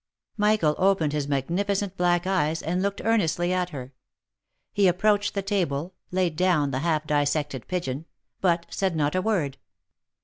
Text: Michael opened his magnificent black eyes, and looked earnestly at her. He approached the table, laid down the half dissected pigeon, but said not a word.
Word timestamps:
Michael 0.37 0.73
opened 0.79 1.13
his 1.13 1.27
magnificent 1.27 1.95
black 1.95 2.25
eyes, 2.25 2.63
and 2.63 2.81
looked 2.81 3.01
earnestly 3.05 3.53
at 3.53 3.69
her. 3.69 3.93
He 4.73 4.87
approached 4.87 5.35
the 5.35 5.43
table, 5.43 5.93
laid 6.09 6.35
down 6.35 6.71
the 6.71 6.79
half 6.79 7.05
dissected 7.05 7.67
pigeon, 7.67 8.05
but 8.39 8.65
said 8.71 8.95
not 8.95 9.13
a 9.13 9.21
word. 9.21 9.59